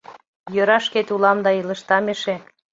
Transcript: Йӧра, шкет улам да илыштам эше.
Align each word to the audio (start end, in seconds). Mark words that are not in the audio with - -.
Йӧра, 0.53 0.77
шкет 0.85 1.07
улам 1.15 1.37
да 1.45 1.51
илыштам 1.59 2.05
эше. 2.13 2.35